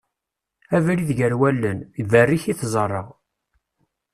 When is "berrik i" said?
2.11-2.53